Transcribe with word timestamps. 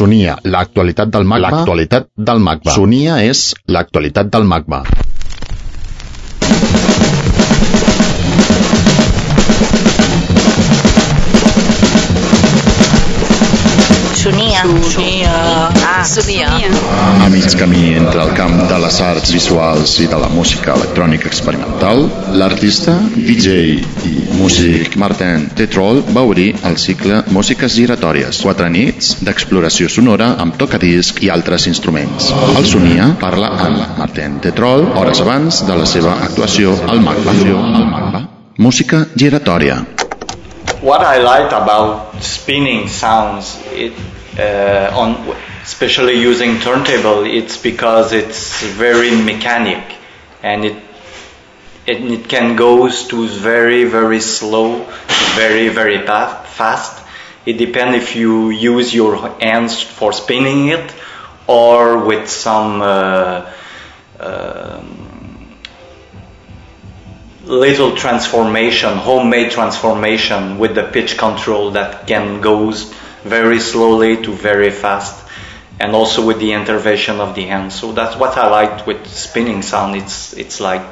Sonia, 0.00 0.38
l'actualitat 0.48 1.12
del 1.12 1.28
magma. 1.28 1.50
L'actualitat 1.50 2.08
del 2.16 2.40
magma. 2.40 2.72
Sonia 2.72 3.20
és 3.26 3.50
l'actualitat 3.68 4.32
del 4.32 4.48
magma. 4.48 4.84
Sonia. 14.30 14.62
Sonia. 14.86 15.32
Ah, 15.82 16.04
Sonia. 16.04 16.48
A 17.24 17.28
mig 17.28 17.50
camí 17.58 17.94
entre 17.98 18.22
el 18.22 18.30
camp 18.38 18.60
de 18.70 18.78
les 18.78 19.00
arts 19.02 19.32
visuals 19.34 19.96
i 19.98 20.06
de 20.06 20.18
la 20.22 20.28
música 20.30 20.76
electrònica 20.78 21.26
experimental, 21.26 22.04
l'artista, 22.38 22.94
DJ 23.16 23.56
i 24.06 24.12
músic 24.38 24.94
Martin 25.02 25.48
Tetrol 25.58 26.04
va 26.14 26.22
obrir 26.22 26.52
el 26.62 26.78
cicle 26.78 27.24
Músiques 27.34 27.74
giratòries, 27.74 28.38
quatre 28.44 28.70
nits 28.70 29.16
d'exploració 29.26 29.90
sonora 29.90 30.36
amb 30.44 30.54
tocadisc 30.60 31.18
i 31.26 31.32
altres 31.34 31.66
instruments. 31.66 32.30
El 32.54 32.68
Sonia 32.70 33.10
parla 33.18 33.50
amb 33.66 33.98
Martin 33.98 34.38
Tetrol 34.46 34.92
hores 34.94 35.24
abans 35.26 35.64
de 35.66 35.80
la 35.82 35.90
seva 35.90 36.20
actuació 36.28 36.78
al 36.86 37.02
Magba. 37.02 37.34
Al 37.34 37.90
Magba. 37.96 38.22
Música 38.60 39.08
giratòria. 39.16 39.82
what 40.82 41.02
I 41.02 41.18
like 41.18 41.52
about 41.52 42.22
spinning 42.22 42.88
sounds, 42.88 43.60
it, 43.72 43.92
uh, 44.38 44.90
on 44.94 45.36
especially 45.62 46.20
using 46.20 46.58
turntable, 46.60 47.24
it's 47.24 47.56
because 47.56 48.12
it's 48.12 48.62
very 48.62 49.10
mechanic, 49.10 49.96
and 50.42 50.64
it 50.64 50.76
it, 51.86 52.02
it 52.04 52.28
can 52.28 52.56
go 52.56 52.88
to 52.88 53.26
very 53.28 53.84
very 53.84 54.20
slow, 54.20 54.84
very 55.34 55.68
very 55.68 56.06
fast. 56.06 57.04
It 57.46 57.54
depends 57.54 57.96
if 57.96 58.16
you 58.16 58.50
use 58.50 58.94
your 58.94 59.16
hands 59.40 59.82
for 59.82 60.12
spinning 60.12 60.68
it, 60.68 60.94
or 61.46 62.04
with 62.04 62.28
some. 62.28 62.82
Uh, 62.82 63.52
um, 64.20 65.10
little 67.44 67.96
transformation, 67.96 68.96
homemade 68.96 69.50
transformation 69.50 70.58
with 70.58 70.74
the 70.76 70.84
pitch 70.84 71.18
control 71.18 71.72
that 71.72 72.06
can 72.06 72.40
goes 72.40 72.94
very 73.24 73.60
slowly 73.60 74.22
to 74.22 74.32
very 74.32 74.70
fast, 74.70 75.24
and 75.78 75.94
also 75.94 76.26
with 76.26 76.38
the 76.38 76.52
intervention 76.52 77.20
of 77.20 77.34
the 77.34 77.44
hand. 77.46 77.72
So 77.72 77.92
that's 77.92 78.16
what 78.16 78.36
I 78.36 78.48
liked 78.48 78.86
with 78.86 79.06
spinning 79.06 79.62
sound. 79.62 79.96
It's 79.96 80.32
it's 80.34 80.60
like 80.60 80.82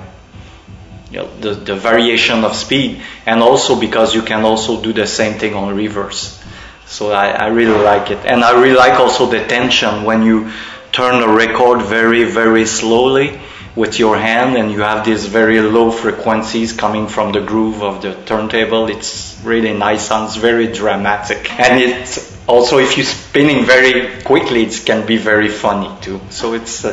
you 1.11 1.19
know, 1.19 1.29
the 1.41 1.55
the 1.55 1.75
variation 1.75 2.45
of 2.45 2.55
speed, 2.55 3.03
and 3.27 3.41
also 3.41 3.79
because 3.79 4.15
you 4.15 4.23
can 4.23 4.45
also 4.45 4.83
do 4.83 4.93
the 4.93 5.07
same 5.07 5.39
thing 5.39 5.55
on 5.55 5.75
reverse. 5.75 6.43
So 6.87 7.13
I, 7.13 7.29
I 7.29 7.47
really 7.49 7.83
like 7.83 8.11
it, 8.11 8.25
and 8.25 8.43
I 8.43 8.61
really 8.61 8.77
like 8.77 8.99
also 8.99 9.27
the 9.27 9.45
tension 9.47 10.05
when 10.05 10.23
you 10.23 10.51
turn 10.93 11.21
the 11.21 11.29
record 11.29 11.83
very 11.83 12.25
very 12.25 12.65
slowly 12.65 13.39
with 13.79 13.99
your 14.01 14.19
hand 14.19 14.57
and 14.57 14.73
you 14.73 14.81
have 14.81 15.05
these 15.05 15.25
very 15.27 15.61
low 15.61 15.91
frequencies 15.91 16.73
coming 16.73 17.07
from 17.07 17.33
the 17.33 17.41
groove 17.41 17.83
of 17.83 18.03
the 18.03 18.13
turntable. 18.27 18.89
It's 18.89 19.39
really 19.45 19.73
nice, 19.73 20.09
sounds 20.09 20.35
very 20.37 20.67
dramatic. 20.67 21.49
And 21.61 21.81
it's 21.81 22.37
also, 22.49 22.79
if 22.79 22.97
you're 22.97 23.07
spinning 23.07 23.65
very 23.65 24.21
quickly, 24.23 24.65
it 24.65 24.83
can 24.85 25.07
be 25.07 25.17
very 25.17 25.49
funny 25.49 25.91
too. 26.01 26.21
So 26.31 26.55
it's, 26.55 26.85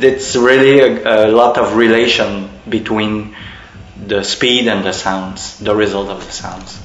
it's, 0.00 0.36
really 0.36 0.80
a, 0.80 1.26
a 1.26 1.30
lot 1.30 1.58
of 1.58 1.76
relation 1.76 2.48
between 2.66 3.36
the 4.06 4.24
speed 4.24 4.68
and 4.68 4.82
the 4.84 4.92
sounds, 4.92 5.58
the 5.58 5.76
result 5.76 6.08
of 6.08 6.24
the 6.24 6.32
sounds. 6.32 6.78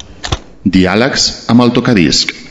Diàlegs 0.66 1.46
amb 1.48 1.62
el 1.62 1.72
tocadisc. 1.72 2.45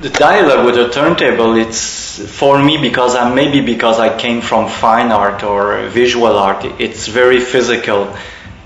The 0.00 0.08
dialogue 0.08 0.64
with 0.64 0.78
a 0.78 0.88
turntable, 0.88 1.56
it's 1.56 2.18
for 2.38 2.58
me 2.58 2.78
because 2.78 3.14
I 3.14 3.34
maybe 3.34 3.60
because 3.60 3.98
I 4.00 4.16
came 4.16 4.40
from 4.40 4.66
fine 4.66 5.12
art 5.12 5.42
or 5.42 5.88
visual 5.88 6.38
art. 6.38 6.64
It's 6.80 7.06
very 7.06 7.38
physical, 7.38 8.16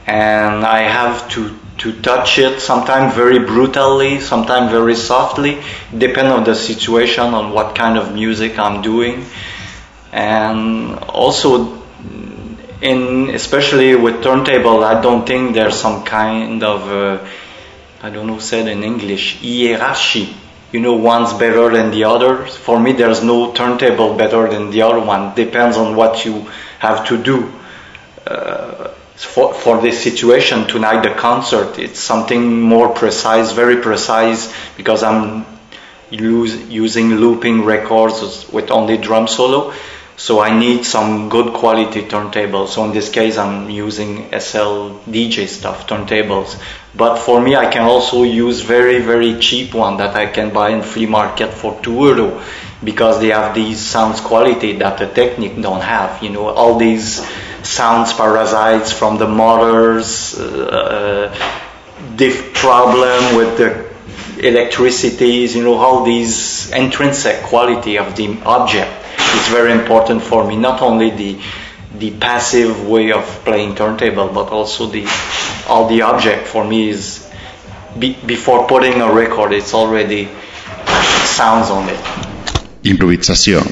and 0.06 0.64
I 0.64 0.82
have 0.82 1.28
to 1.30 1.50
to 1.78 1.92
touch 2.02 2.38
it 2.38 2.60
sometimes 2.60 3.16
very 3.16 3.40
brutally, 3.40 4.20
sometimes 4.20 4.70
very 4.70 4.94
softly, 4.94 5.60
depend 5.98 6.28
on 6.28 6.44
the 6.44 6.54
situation, 6.54 7.34
on 7.34 7.50
what 7.50 7.74
kind 7.74 7.98
of 7.98 8.14
music 8.14 8.56
I'm 8.56 8.80
doing, 8.80 9.26
and 10.12 11.00
also 11.00 11.82
in 12.80 13.30
especially 13.30 13.96
with 13.96 14.22
turntable, 14.22 14.84
I 14.84 15.00
don't 15.00 15.26
think 15.26 15.54
there's 15.54 15.74
some 15.74 16.04
kind 16.04 16.62
of 16.62 16.88
uh, 16.92 17.26
I 18.04 18.10
don't 18.10 18.28
know 18.28 18.38
said 18.38 18.68
in 18.68 18.84
English 18.84 19.40
hierarchy 19.42 20.36
you 20.74 20.80
know 20.80 20.94
one's 20.94 21.32
better 21.32 21.70
than 21.70 21.92
the 21.92 22.02
other. 22.02 22.46
For 22.46 22.80
me, 22.80 22.90
there's 22.92 23.22
no 23.22 23.52
turntable 23.52 24.16
better 24.16 24.50
than 24.50 24.70
the 24.70 24.82
other 24.82 24.98
one. 24.98 25.32
Depends 25.36 25.76
on 25.76 25.94
what 25.94 26.24
you 26.24 26.50
have 26.80 27.06
to 27.06 27.16
do. 27.16 27.52
Uh, 28.26 28.88
for, 29.14 29.54
for 29.54 29.80
this 29.80 30.02
situation 30.02 30.66
tonight, 30.66 31.04
the 31.04 31.14
concert, 31.14 31.78
it's 31.78 32.00
something 32.00 32.60
more 32.60 32.88
precise, 32.88 33.52
very 33.52 33.76
precise, 33.76 34.52
because 34.76 35.04
I'm 35.04 35.46
use, 36.10 36.56
using 36.68 37.14
looping 37.14 37.64
records 37.64 38.50
with 38.52 38.72
only 38.72 38.98
drum 38.98 39.28
solo. 39.28 39.72
So 40.16 40.40
I 40.40 40.56
need 40.56 40.84
some 40.84 41.28
good 41.28 41.54
quality 41.54 42.02
turntables. 42.02 42.68
So 42.68 42.84
in 42.84 42.92
this 42.92 43.10
case, 43.10 43.36
I'm 43.36 43.68
using 43.68 44.30
SL 44.30 45.02
DJ 45.10 45.48
stuff, 45.48 45.88
turntables. 45.88 46.60
But 46.96 47.18
for 47.18 47.40
me, 47.40 47.56
I 47.56 47.70
can 47.70 47.82
also 47.82 48.22
use 48.22 48.60
very, 48.60 49.00
very 49.00 49.40
cheap 49.40 49.74
one 49.74 49.96
that 49.96 50.14
I 50.14 50.26
can 50.26 50.52
buy 50.52 50.70
in 50.70 50.82
flea 50.82 51.06
market 51.06 51.52
for 51.52 51.80
two 51.82 51.94
euro 51.94 52.40
because 52.84 53.20
they 53.20 53.28
have 53.28 53.56
these 53.56 53.80
sounds 53.80 54.20
quality 54.20 54.76
that 54.76 54.98
the 54.98 55.08
Technic 55.08 55.60
don't 55.60 55.82
have. 55.82 56.22
You 56.22 56.30
know, 56.30 56.46
all 56.46 56.78
these 56.78 57.26
sounds 57.64 58.12
parasites 58.12 58.92
from 58.92 59.18
the 59.18 59.26
motors, 59.26 60.38
uh, 60.38 61.34
diff 62.14 62.54
problem 62.54 63.36
with 63.36 63.58
the 63.58 64.46
electricities, 64.46 65.56
you 65.56 65.64
know, 65.64 65.74
all 65.74 66.04
these 66.04 66.70
intrinsic 66.70 67.42
quality 67.42 67.98
of 67.98 68.14
the 68.14 68.40
object 68.44 69.03
is 69.34 69.48
very 69.48 69.72
important 69.72 70.22
for 70.22 70.46
me. 70.46 70.56
Not 70.56 70.82
only 70.82 71.10
the 71.10 71.38
the 71.98 72.10
passive 72.10 72.88
way 72.88 73.12
of 73.12 73.24
playing 73.44 73.74
turntable, 73.76 74.28
but 74.28 74.50
also 74.50 74.86
the 74.86 75.06
all 75.68 75.88
the 75.88 76.02
object 76.02 76.46
for 76.46 76.64
me 76.64 76.88
is 76.88 77.30
be, 77.98 78.14
before 78.26 78.66
putting 78.66 79.00
a 79.00 79.12
record, 79.12 79.52
it's 79.52 79.74
already 79.74 80.28
sounds 81.24 81.70
on 81.70 81.88
it. 81.88 82.00
Improvisació. 82.82 83.62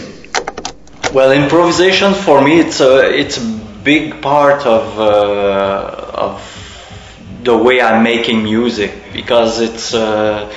Well, 1.12 1.32
improvisation 1.32 2.14
for 2.14 2.40
me 2.40 2.60
it's 2.60 2.80
a 2.80 3.12
it's 3.12 3.38
a 3.38 3.46
big 3.84 4.22
part 4.22 4.64
of 4.66 4.98
uh, 4.98 6.10
of 6.14 7.42
the 7.42 7.56
way 7.56 7.80
I'm 7.80 8.02
making 8.02 8.42
music 8.44 8.92
because 9.12 9.60
it's 9.60 9.92
uh, 9.92 10.50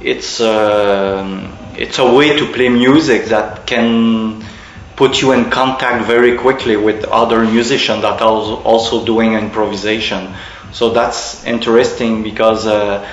it's 0.00 0.40
uh, 0.40 1.24
it's 1.76 1.98
a 1.98 2.14
way 2.14 2.36
to 2.36 2.52
play 2.52 2.68
music 2.68 3.26
that 3.26 3.66
can 3.66 4.44
put 4.96 5.20
you 5.20 5.32
in 5.32 5.50
contact 5.50 6.06
very 6.06 6.36
quickly 6.36 6.76
with 6.76 7.04
other 7.04 7.44
musicians 7.44 8.02
that 8.02 8.20
are 8.20 8.56
also 8.62 9.04
doing 9.04 9.34
improvisation. 9.34 10.34
So 10.72 10.90
that's 10.90 11.44
interesting 11.44 12.22
because 12.22 12.66
uh, 12.66 13.08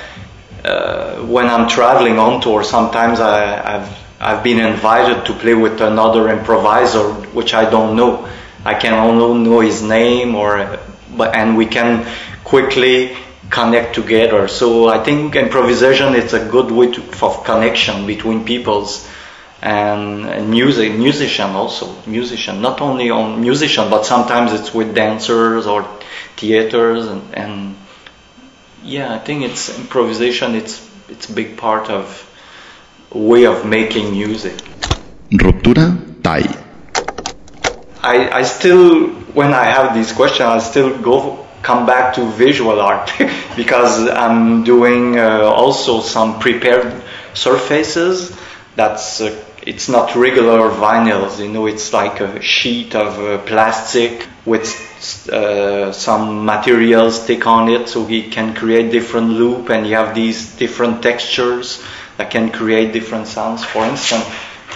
uh, 0.64 1.16
when 1.26 1.48
I'm 1.48 1.68
traveling 1.68 2.20
on 2.20 2.42
tour, 2.42 2.64
sometimes 2.64 3.20
I, 3.20 3.40
have 3.72 3.98
I've 4.20 4.44
been 4.44 4.60
invited 4.60 5.26
to 5.26 5.34
play 5.34 5.56
with 5.56 5.82
another 5.82 6.30
improviser, 6.30 7.14
which 7.34 7.54
I 7.56 7.68
don't 7.70 7.96
know. 7.96 8.28
I 8.64 8.76
can 8.76 8.94
only 8.94 9.50
know 9.50 9.62
his 9.62 9.82
name, 9.82 10.36
or 10.36 10.80
but 11.18 11.36
and 11.36 11.58
we 11.58 11.66
can 11.66 12.06
quickly 12.44 13.18
connect 13.52 13.94
together. 13.94 14.48
So 14.48 14.88
I 14.88 15.04
think 15.04 15.36
improvisation 15.36 16.16
is 16.16 16.34
a 16.34 16.44
good 16.50 16.72
way 16.72 16.92
to, 16.92 17.02
of 17.26 17.44
connection 17.44 18.08
between 18.08 18.46
peoples 18.46 19.08
and, 19.62 20.26
and 20.26 20.50
music, 20.50 20.94
musician 20.96 21.52
also, 21.52 21.94
musician, 22.08 22.62
not 22.62 22.82
only 22.82 23.12
on 23.12 23.42
musician, 23.42 23.90
but 23.92 24.06
sometimes 24.06 24.54
it's 24.54 24.74
with 24.74 24.96
dancers 24.96 25.68
or 25.68 25.84
theaters 26.38 27.08
and, 27.08 27.36
and 27.36 27.76
yeah, 28.84 29.14
I 29.14 29.20
think 29.20 29.44
it's 29.44 29.78
improvisation. 29.78 30.56
It's 30.56 30.90
it's 31.08 31.30
a 31.30 31.34
big 31.34 31.58
part 31.58 31.90
of 31.90 32.28
way 33.14 33.46
of 33.46 33.66
making 33.66 34.12
music. 34.12 34.54
Ruptura, 35.30 35.88
tall. 36.24 36.48
I, 38.02 38.30
I 38.40 38.44
still, 38.44 39.10
when 39.36 39.54
I 39.54 39.66
have 39.66 39.94
these 39.94 40.12
questions, 40.12 40.48
I 40.48 40.60
still 40.60 40.98
go 41.00 41.46
come 41.62 41.86
back 41.86 42.16
to 42.16 42.26
visual 42.32 42.80
art 42.82 43.12
because 43.56 44.08
I'm 44.08 44.64
doing 44.64 45.18
uh, 45.18 45.42
also 45.42 46.02
some 46.02 46.40
prepared 46.40 47.02
surfaces. 47.34 48.36
That's 48.76 49.22
uh, 49.22 49.44
it's 49.64 49.88
not 49.90 50.16
regular 50.16 50.70
vinyls, 50.72 51.40
you 51.40 51.50
know. 51.50 51.68
It's 51.68 51.94
like 51.94 52.20
a 52.20 52.42
sheet 52.42 52.96
of 52.96 53.20
uh, 53.20 53.38
plastic 53.46 54.28
with 54.46 54.68
uh, 55.32 55.92
some 55.92 56.46
materials 56.46 57.24
stick 57.24 57.46
on 57.46 57.70
it 57.70 57.88
so 57.90 58.06
he 58.06 58.30
can 58.30 58.56
create 58.56 58.92
different 58.92 59.30
loop 59.30 59.70
and 59.70 59.86
you 59.86 59.96
have 59.96 60.16
these 60.16 60.56
different 60.56 61.04
textures 61.04 61.84
that 62.18 62.32
can 62.32 62.52
create 62.52 62.92
different 62.92 63.28
sounds. 63.28 63.64
For 63.64 63.86
instance, 63.86 64.26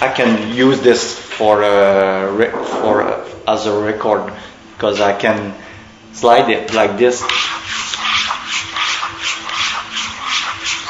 I 0.01 0.11
can 0.11 0.55
use 0.55 0.81
this 0.81 1.17
for 1.17 1.63
a, 1.63 2.31
re- 2.31 2.51
for 2.51 3.01
a, 3.01 3.25
as 3.47 3.65
a 3.65 3.79
record 3.79 4.33
because 4.73 4.99
I 4.99 5.13
can 5.17 5.55
slide 6.15 6.49
it 6.49 6.73
like 6.73 6.97
this. 6.97 7.19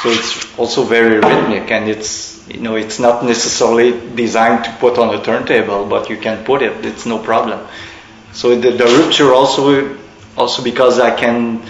So 0.02 0.10
it's 0.10 0.58
also 0.58 0.84
very 0.84 1.18
rhythmic 1.18 1.70
and 1.70 1.88
it's 1.88 2.46
you 2.48 2.60
know 2.60 2.76
it's 2.76 2.98
not 2.98 3.24
necessarily 3.24 3.90
designed 4.14 4.64
to 4.64 4.70
put 4.78 4.98
on 4.98 5.14
a 5.14 5.22
turntable, 5.22 5.86
but 5.86 6.08
you 6.08 6.16
can 6.16 6.44
put 6.44 6.62
it. 6.62 6.86
It's 6.86 7.06
no 7.06 7.18
problem. 7.18 7.66
So 8.32 8.54
the, 8.58 8.70
the 8.70 8.84
rupture 8.84 9.34
also 9.34 9.96
also 10.36 10.62
because 10.62 11.00
I 11.00 11.14
can 11.16 11.62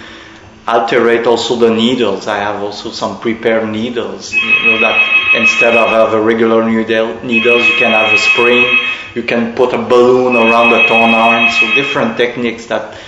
alterate 0.67 1.25
also 1.25 1.55
the 1.55 1.69
needles. 1.73 2.27
I 2.27 2.37
have 2.39 2.61
also 2.61 2.91
some 2.91 3.19
prepared 3.19 3.67
needles. 3.69 4.33
You 4.33 4.71
know 4.71 4.79
that 4.81 4.99
instead 5.35 5.75
of 5.75 5.89
have 5.89 6.13
a 6.13 6.21
regular 6.21 6.63
needle, 6.69 7.15
needles, 7.23 7.65
you 7.67 7.75
can 7.77 7.91
have 7.91 8.13
a 8.13 8.17
spring. 8.17 8.77
You 9.15 9.23
can 9.23 9.55
put 9.55 9.73
a 9.73 9.77
balloon 9.77 10.35
around 10.35 10.71
the 10.71 10.83
tone 10.83 11.15
arm. 11.15 11.49
So 11.59 11.73
different 11.73 12.17
techniques 12.17 12.67
that 12.67 12.99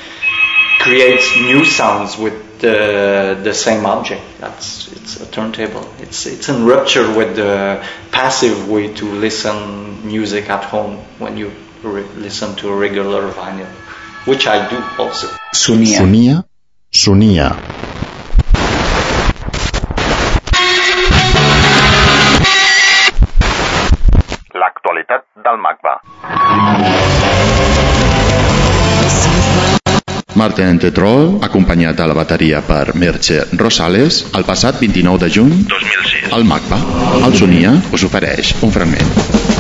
creates 0.90 1.36
new 1.38 1.64
sounds 1.66 2.18
with 2.18 2.34
the 2.62 3.40
the 3.44 3.54
same 3.54 3.86
object. 3.86 4.22
That's 4.40 4.92
it's 4.92 5.22
a 5.22 5.28
turntable. 5.30 5.86
It's 6.00 6.26
it's 6.26 6.50
in 6.50 6.66
rupture 6.66 7.08
with 7.20 7.36
the 7.36 7.84
passive 8.12 8.68
way 8.68 8.94
to 9.00 9.06
listen 9.06 9.56
music 10.08 10.50
at 10.50 10.64
home 10.64 10.98
when 11.20 11.38
you 11.38 11.52
re- 11.84 12.10
listen 12.18 12.56
to 12.62 12.70
a 12.70 12.76
regular 12.76 13.32
vinyl, 13.32 13.70
which 14.26 14.48
I 14.48 14.68
do 14.70 14.78
also. 14.98 15.28
Sonia. 15.54 16.00
Sunia. 16.00 16.44
sonia. 16.92 17.50
L'actualitat 24.54 25.24
del 25.44 25.58
MACBA. 25.58 27.19
Martin 30.40 30.78
Tetrol, 30.80 31.34
acompanyat 31.44 32.00
a 32.00 32.06
la 32.08 32.16
bateria 32.16 32.62
per 32.64 32.94
Merche 32.96 33.42
Rosales, 33.60 34.22
el 34.40 34.48
passat 34.48 34.80
29 34.80 35.26
de 35.26 35.32
juny 35.36 35.56
2006. 35.68 36.32
al 36.40 36.48
MACBA. 36.48 36.80
El 37.28 37.36
Sonia 37.36 37.76
us 37.92 38.08
ofereix 38.08 38.56
un 38.64 38.72
fragment. 38.72 39.59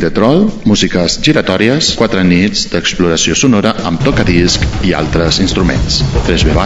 De 0.00 0.08
Troll, 0.16 0.46
músiques 0.64 1.18
giratòries, 1.20 1.90
quatre 2.00 2.22
nits 2.24 2.64
d'exploració 2.72 3.36
sonora 3.36 3.74
amb 3.90 4.00
tocadisc 4.06 4.64
i 4.88 4.94
altres 4.96 5.42
instruments. 5.44 6.00
3v 6.24 6.56